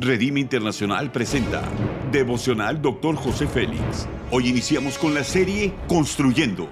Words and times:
Redime 0.00 0.38
Internacional 0.38 1.10
presenta 1.10 1.68
Devocional 2.12 2.80
Dr. 2.80 3.16
José 3.16 3.48
Félix. 3.48 4.06
Hoy 4.30 4.46
iniciamos 4.46 4.96
con 4.96 5.12
la 5.12 5.24
serie 5.24 5.74
Construyendo. 5.88 6.68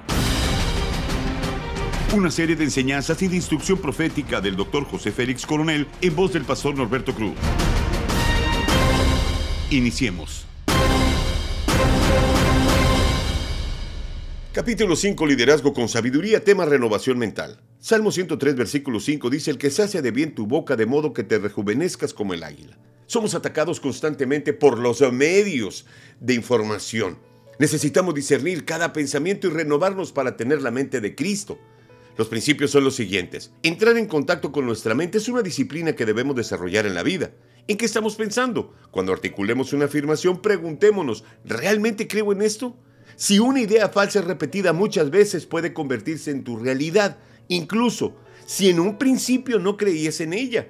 Una 2.14 2.30
serie 2.30 2.54
de 2.54 2.62
enseñanzas 2.62 3.20
y 3.22 3.26
de 3.26 3.34
instrucción 3.34 3.78
profética 3.78 4.40
del 4.40 4.54
Dr. 4.54 4.84
José 4.84 5.10
Félix 5.10 5.44
Coronel 5.44 5.88
en 6.00 6.14
voz 6.14 6.34
del 6.34 6.44
pastor 6.44 6.76
Norberto 6.76 7.16
Cruz. 7.16 7.34
Iniciemos. 9.70 10.46
Capítulo 14.52 14.94
5, 14.94 15.26
Liderazgo 15.26 15.74
con 15.74 15.88
Sabiduría, 15.88 16.44
tema 16.44 16.64
Renovación 16.64 17.18
Mental. 17.18 17.58
Salmo 17.80 18.12
103, 18.12 18.54
versículo 18.54 19.00
5 19.00 19.30
dice, 19.30 19.50
El 19.50 19.58
que 19.58 19.72
sacia 19.72 20.00
de 20.00 20.12
bien 20.12 20.32
tu 20.32 20.46
boca 20.46 20.76
de 20.76 20.86
modo 20.86 21.12
que 21.12 21.24
te 21.24 21.40
rejuvenezcas 21.40 22.14
como 22.14 22.32
el 22.32 22.44
águila. 22.44 22.78
Somos 23.06 23.36
atacados 23.36 23.78
constantemente 23.78 24.52
por 24.52 24.78
los 24.78 25.00
medios 25.12 25.86
de 26.18 26.34
información. 26.34 27.18
Necesitamos 27.58 28.14
discernir 28.14 28.64
cada 28.64 28.92
pensamiento 28.92 29.46
y 29.46 29.50
renovarnos 29.50 30.10
para 30.10 30.36
tener 30.36 30.60
la 30.60 30.72
mente 30.72 31.00
de 31.00 31.14
Cristo. 31.14 31.58
Los 32.18 32.28
principios 32.28 32.72
son 32.72 32.82
los 32.82 32.96
siguientes. 32.96 33.52
Entrar 33.62 33.96
en 33.96 34.06
contacto 34.06 34.50
con 34.50 34.66
nuestra 34.66 34.94
mente 34.94 35.18
es 35.18 35.28
una 35.28 35.42
disciplina 35.42 35.94
que 35.94 36.04
debemos 36.04 36.34
desarrollar 36.34 36.84
en 36.84 36.94
la 36.94 37.04
vida. 37.04 37.30
¿En 37.68 37.76
qué 37.76 37.84
estamos 37.84 38.16
pensando? 38.16 38.74
Cuando 38.90 39.12
articulemos 39.12 39.72
una 39.72 39.84
afirmación, 39.84 40.42
preguntémonos, 40.42 41.24
¿realmente 41.44 42.08
creo 42.08 42.32
en 42.32 42.42
esto? 42.42 42.76
Si 43.14 43.38
una 43.38 43.60
idea 43.60 43.88
falsa 43.88 44.18
es 44.18 44.24
repetida 44.24 44.72
muchas 44.72 45.10
veces 45.10 45.46
puede 45.46 45.72
convertirse 45.72 46.32
en 46.32 46.42
tu 46.42 46.56
realidad, 46.56 47.18
incluso 47.48 48.16
si 48.46 48.68
en 48.68 48.80
un 48.80 48.98
principio 48.98 49.58
no 49.60 49.76
creías 49.76 50.20
en 50.20 50.32
ella. 50.32 50.68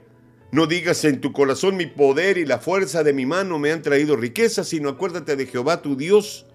No 0.52 0.66
digas 0.66 1.04
en 1.04 1.20
tu 1.20 1.32
corazón 1.32 1.76
mi 1.76 1.86
poder 1.86 2.38
y 2.38 2.46
la 2.46 2.58
fuerza 2.58 3.02
de 3.02 3.12
mi 3.12 3.26
mano 3.26 3.58
me 3.58 3.72
han 3.72 3.82
traído 3.82 4.16
riqueza, 4.16 4.64
sino 4.64 4.88
acuérdate 4.88 5.36
de 5.36 5.46
Jehová 5.46 5.82
tu 5.82 5.96
Dios. 5.96 6.46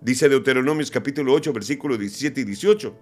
Dice 0.00 0.28
Deuteronomios 0.28 0.90
capítulo 0.90 1.32
8, 1.34 1.52
versículos 1.52 1.98
17 1.98 2.40
y 2.40 2.44
18. 2.44 2.94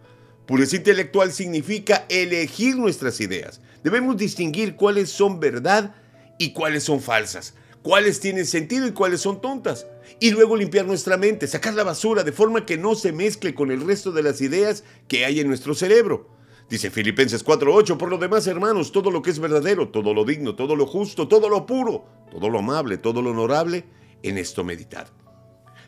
Pureza 0.46 0.76
intelectual 0.76 1.32
significa 1.32 2.06
elegir 2.08 2.76
nuestras 2.76 3.20
ideas. 3.20 3.60
Debemos 3.84 4.16
distinguir 4.16 4.74
cuáles 4.74 5.10
son 5.10 5.38
verdad 5.38 5.94
y 6.38 6.52
cuáles 6.52 6.82
son 6.82 7.00
falsas 7.00 7.54
cuáles 7.82 8.20
tienen 8.20 8.46
sentido 8.46 8.86
y 8.86 8.92
cuáles 8.92 9.22
son 9.22 9.40
tontas. 9.40 9.86
Y 10.20 10.30
luego 10.30 10.56
limpiar 10.56 10.86
nuestra 10.86 11.16
mente, 11.16 11.46
sacar 11.46 11.74
la 11.74 11.84
basura 11.84 12.24
de 12.24 12.32
forma 12.32 12.66
que 12.66 12.76
no 12.76 12.94
se 12.94 13.12
mezcle 13.12 13.54
con 13.54 13.70
el 13.70 13.80
resto 13.80 14.12
de 14.12 14.22
las 14.22 14.40
ideas 14.40 14.84
que 15.06 15.24
hay 15.24 15.40
en 15.40 15.48
nuestro 15.48 15.74
cerebro. 15.74 16.28
Dice 16.68 16.90
Filipenses 16.90 17.42
4:8, 17.42 17.96
por 17.96 18.10
lo 18.10 18.18
demás 18.18 18.46
hermanos, 18.46 18.92
todo 18.92 19.10
lo 19.10 19.22
que 19.22 19.30
es 19.30 19.38
verdadero, 19.38 19.88
todo 19.88 20.12
lo 20.12 20.24
digno, 20.24 20.54
todo 20.54 20.76
lo 20.76 20.86
justo, 20.86 21.26
todo 21.26 21.48
lo 21.48 21.64
puro, 21.64 22.04
todo 22.30 22.50
lo 22.50 22.58
amable, 22.58 22.98
todo 22.98 23.22
lo 23.22 23.30
honorable, 23.30 23.84
en 24.22 24.36
esto 24.36 24.64
meditad. 24.64 25.06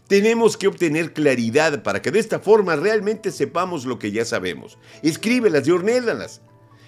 Tenemos 0.09 0.57
que 0.57 0.69
obtener 0.69 1.13
claridad 1.13 1.83
para 1.83 2.01
que 2.01 2.11
de 2.11 2.19
esta 2.19 2.41
forma 2.41 2.77
realmente 2.77 3.31
sepamos 3.31 3.85
lo 3.85 3.99
que 3.99 4.11
ya 4.11 4.25
sabemos. 4.25 4.79
Escríbelas 5.03 5.69
y 5.69 5.71
ornélalas. 5.71 6.41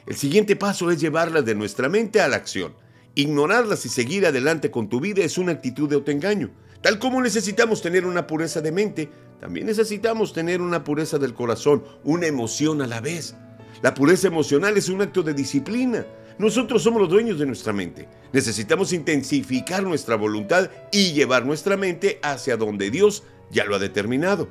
El 0.06 0.16
siguiente 0.16 0.56
paso 0.56 0.90
es 0.90 1.00
llevarlas 1.00 1.44
de 1.44 1.54
nuestra 1.54 1.88
mente 1.88 2.20
a 2.20 2.28
la 2.28 2.36
acción. 2.36 2.74
Ignorarlas 3.14 3.84
y 3.84 3.90
seguir 3.90 4.26
adelante 4.26 4.70
con 4.70 4.88
tu 4.88 5.00
vida 5.00 5.22
es 5.22 5.36
una 5.36 5.52
actitud 5.52 5.88
de 5.88 5.96
autoengaño. 5.96 6.50
Tal 6.80 6.98
como 6.98 7.20
necesitamos 7.20 7.82
tener 7.82 8.06
una 8.06 8.26
pureza 8.26 8.60
de 8.60 8.72
mente, 8.72 9.08
también 9.38 9.66
necesitamos 9.66 10.32
tener 10.32 10.60
una 10.60 10.82
pureza 10.82 11.18
del 11.18 11.34
corazón, 11.34 11.84
una 12.02 12.26
emoción 12.26 12.82
a 12.82 12.88
la 12.88 13.00
vez. 13.00 13.36
La 13.80 13.94
pureza 13.94 14.28
emocional 14.28 14.76
es 14.76 14.88
un 14.88 15.00
acto 15.00 15.22
de 15.22 15.34
disciplina. 15.34 16.04
Nosotros 16.38 16.82
somos 16.82 17.00
los 17.00 17.10
dueños 17.10 17.38
de 17.38 17.46
nuestra 17.46 17.72
mente. 17.72 18.08
Necesitamos 18.32 18.92
intensificar 18.92 19.82
nuestra 19.82 20.16
voluntad 20.16 20.70
y 20.90 21.12
llevar 21.12 21.46
nuestra 21.46 21.76
mente 21.76 22.18
hacia 22.22 22.56
donde 22.56 22.90
Dios 22.90 23.24
ya 23.50 23.64
lo 23.64 23.74
ha 23.74 23.78
determinado. 23.78 24.48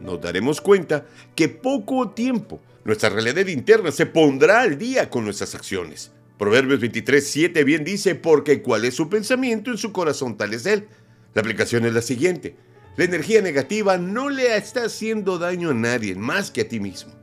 Nos 0.00 0.20
daremos 0.20 0.60
cuenta 0.60 1.06
que 1.34 1.48
poco 1.48 2.10
tiempo 2.10 2.60
nuestra 2.84 3.08
realidad 3.10 3.46
interna 3.46 3.90
se 3.90 4.06
pondrá 4.06 4.60
al 4.60 4.78
día 4.78 5.10
con 5.10 5.24
nuestras 5.24 5.54
acciones. 5.54 6.12
Proverbios 6.38 6.80
23, 6.80 7.26
7 7.26 7.64
bien 7.64 7.84
dice, 7.84 8.14
porque 8.14 8.62
cuál 8.62 8.84
es 8.84 8.94
su 8.94 9.08
pensamiento 9.08 9.70
en 9.70 9.78
su 9.78 9.92
corazón, 9.92 10.36
tal 10.36 10.54
es 10.54 10.66
él. 10.66 10.86
La 11.34 11.40
aplicación 11.40 11.84
es 11.84 11.92
la 11.92 12.02
siguiente. 12.02 12.56
La 12.96 13.04
energía 13.04 13.42
negativa 13.42 13.98
no 13.98 14.28
le 14.28 14.56
está 14.56 14.84
haciendo 14.84 15.38
daño 15.38 15.70
a 15.70 15.74
nadie 15.74 16.14
más 16.14 16.50
que 16.50 16.62
a 16.62 16.68
ti 16.68 16.80
mismo. 16.80 17.17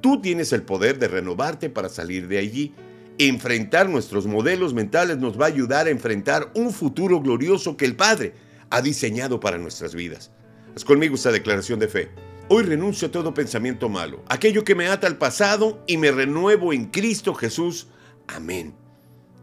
Tú 0.00 0.20
tienes 0.20 0.52
el 0.52 0.62
poder 0.62 0.98
de 0.98 1.08
renovarte 1.08 1.70
para 1.70 1.88
salir 1.88 2.28
de 2.28 2.38
allí. 2.38 2.74
Enfrentar 3.18 3.88
nuestros 3.88 4.26
modelos 4.26 4.72
mentales 4.72 5.18
nos 5.18 5.38
va 5.38 5.44
a 5.44 5.48
ayudar 5.48 5.86
a 5.86 5.90
enfrentar 5.90 6.50
un 6.54 6.72
futuro 6.72 7.20
glorioso 7.20 7.76
que 7.76 7.84
el 7.84 7.96
Padre 7.96 8.32
ha 8.70 8.80
diseñado 8.80 9.40
para 9.40 9.58
nuestras 9.58 9.94
vidas. 9.94 10.30
Haz 10.74 10.84
conmigo 10.84 11.16
esta 11.16 11.32
declaración 11.32 11.78
de 11.78 11.88
fe. 11.88 12.08
Hoy 12.48 12.64
renuncio 12.64 13.08
a 13.08 13.10
todo 13.10 13.34
pensamiento 13.34 13.88
malo, 13.88 14.24
aquello 14.28 14.64
que 14.64 14.74
me 14.74 14.88
ata 14.88 15.06
al 15.06 15.18
pasado 15.18 15.84
y 15.86 15.98
me 15.98 16.10
renuevo 16.10 16.72
en 16.72 16.86
Cristo 16.86 17.34
Jesús 17.34 17.86
Amén. 18.34 18.74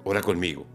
Ora 0.04 0.22
conmigo. 0.22 0.66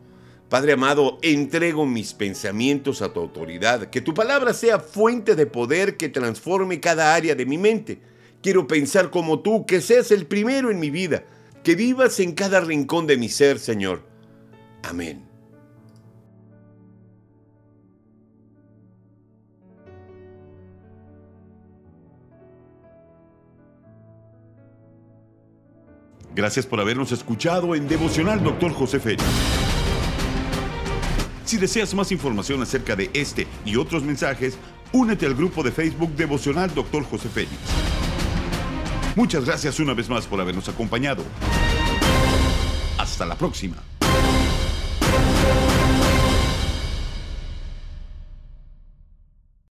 Padre 0.49 0.73
amado, 0.75 1.19
entrego 1.23 1.87
mis 1.87 2.13
pensamientos 2.13 3.01
a 3.01 3.13
tu 3.13 3.21
autoridad, 3.21 3.89
que 3.89 4.03
tu 4.03 4.13
palabra 4.13 4.53
sea 4.53 4.79
fuente 4.79 5.35
de 5.35 5.47
poder 5.47 5.97
que 5.97 6.11
transforme 6.11 6.79
cada 6.79 7.15
área 7.15 7.35
de 7.35 7.47
mi 7.47 7.57
mente. 7.57 8.03
Quiero 8.43 8.67
pensar 8.67 9.11
como 9.11 9.41
tú, 9.41 9.65
que 9.67 9.81
seas 9.81 10.11
el 10.11 10.27
primero 10.27 10.71
en 10.71 10.81
mi 10.81 10.91
vida, 10.91 11.25
que 11.63 11.77
vivas 11.77 12.19
en 12.19 12.33
cada 12.33 12.61
rincón 12.61 13.07
de 13.07 13.17
mi 13.17 13.29
ser, 13.29 13.61
Señor. 13.61 14.03
Amén. 14.83 15.33
Gracias 26.35 26.67
por 26.67 26.81
habernos 26.81 27.13
escuchado 27.13 27.75
en 27.75 27.87
Devocional 27.87 28.43
Dr. 28.43 28.73
José 28.73 28.99
Félix. 28.99 29.23
Si 31.45 31.59
deseas 31.59 31.95
más 31.95 32.11
información 32.11 32.63
acerca 32.63 32.97
de 32.97 33.11
este 33.13 33.47
y 33.67 33.77
otros 33.77 34.03
mensajes, 34.03 34.57
únete 34.93 35.27
al 35.27 35.35
grupo 35.35 35.63
de 35.63 35.71
Facebook 35.71 36.15
Devocional 36.17 36.75
Dr. 36.75 37.05
José 37.05 37.29
Félix. 37.29 37.92
Muchas 39.15 39.45
gracias 39.45 39.79
una 39.81 39.95
vez 39.95 40.09
más 40.09 40.27
por 40.27 40.41
habernos 40.41 40.69
acompañado. 40.69 41.23
Hasta 42.99 43.27
la 43.27 43.37
próxima. 43.37 43.77